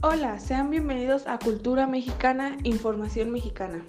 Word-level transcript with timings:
Hola, 0.00 0.38
sean 0.38 0.70
bienvenidos 0.70 1.26
a 1.26 1.40
Cultura 1.40 1.88
Mexicana, 1.88 2.56
Información 2.62 3.32
Mexicana. 3.32 3.84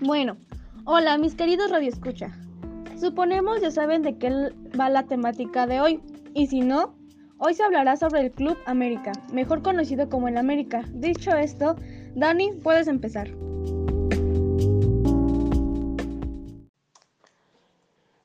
Bueno, 0.00 0.36
hola 0.86 1.16
mis 1.18 1.36
queridos 1.36 1.70
radioescucha. 1.70 2.36
Suponemos 2.98 3.60
ya 3.60 3.70
saben 3.70 4.02
de 4.02 4.18
qué 4.18 4.52
va 4.78 4.90
la 4.90 5.04
temática 5.04 5.68
de 5.68 5.80
hoy, 5.80 6.00
y 6.34 6.48
si 6.48 6.62
no, 6.62 6.96
hoy 7.38 7.54
se 7.54 7.62
hablará 7.62 7.96
sobre 7.96 8.22
el 8.22 8.32
Club 8.32 8.56
América, 8.66 9.12
mejor 9.32 9.62
conocido 9.62 10.08
como 10.08 10.26
el 10.26 10.36
América. 10.36 10.82
Dicho 10.92 11.30
esto, 11.30 11.76
Dani, 12.16 12.50
puedes 12.60 12.88
empezar. 12.88 13.28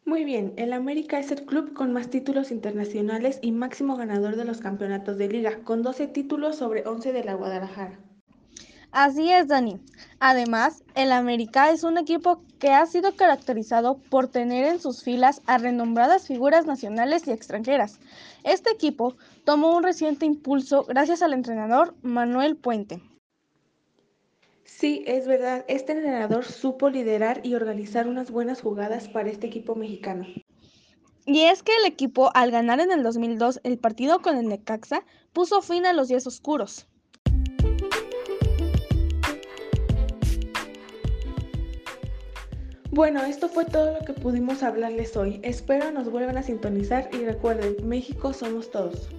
Muy 0.10 0.24
bien, 0.24 0.54
el 0.58 0.74
América 0.74 1.20
es 1.20 1.30
el 1.30 1.46
club 1.46 1.76
con 1.76 1.94
más 1.94 2.10
títulos 2.10 2.50
internacionales 2.50 3.38
y 3.44 3.52
máximo 3.52 3.96
ganador 3.96 4.38
de 4.38 4.44
los 4.44 4.58
campeonatos 4.58 5.20
de 5.20 5.28
liga, 5.28 5.60
con 5.64 5.84
12 5.84 6.08
títulos 6.08 6.56
sobre 6.56 6.84
11 6.88 7.14
de 7.14 7.24
la 7.24 7.36
Guadalajara. 7.36 8.00
Así 8.92 9.32
es, 9.32 9.48
Dani. 9.50 9.80
Además, 10.20 10.84
el 10.96 11.12
América 11.12 11.70
es 11.70 11.84
un 11.84 12.00
equipo 12.00 12.42
que 12.58 12.72
ha 12.72 12.88
sido 12.88 13.16
caracterizado 13.16 14.00
por 14.10 14.28
tener 14.30 14.66
en 14.66 14.80
sus 14.80 15.04
filas 15.04 15.44
a 15.46 15.60
renombradas 15.60 16.26
figuras 16.26 16.66
nacionales 16.66 17.28
y 17.28 17.32
extranjeras. 17.32 18.00
Este 18.44 18.72
equipo 18.72 19.16
tomó 19.44 19.78
un 19.78 19.84
reciente 19.84 20.26
impulso 20.26 20.86
gracias 20.86 21.22
al 21.22 21.34
entrenador 21.34 21.94
Manuel 22.02 22.56
Puente. 22.56 23.00
Sí, 24.80 25.04
es 25.06 25.28
verdad, 25.28 25.66
este 25.68 25.92
entrenador 25.92 26.46
supo 26.46 26.90
liderar 26.90 27.42
y 27.44 27.54
organizar 27.54 28.08
unas 28.08 28.32
buenas 28.32 28.62
jugadas 28.62 29.10
para 29.10 29.30
este 29.30 29.48
equipo 29.48 29.76
mexicano. 29.76 30.26
Y 31.26 31.42
es 31.42 31.64
que 31.64 31.74
el 31.76 31.86
equipo, 31.86 32.32
al 32.34 32.50
ganar 32.50 32.80
en 32.80 32.94
el 32.94 33.04
2002 33.04 33.60
el 33.66 33.78
partido 33.78 34.22
con 34.22 34.38
el 34.38 34.48
Necaxa, 34.48 35.04
puso 35.34 35.62
fin 35.62 35.86
a 35.86 35.92
los 35.92 36.08
días 36.08 36.26
oscuros. 36.28 36.88
Bueno, 42.90 43.22
esto 43.26 43.50
fue 43.50 43.66
todo 43.66 44.00
lo 44.00 44.06
que 44.06 44.14
pudimos 44.14 44.64
hablarles 44.64 45.18
hoy. 45.18 45.42
Espero 45.44 45.92
nos 45.92 46.10
vuelvan 46.10 46.38
a 46.38 46.44
sintonizar 46.44 47.10
y 47.12 47.26
recuerden, 47.26 47.76
México 47.86 48.32
somos 48.32 48.72
todos. 48.72 49.10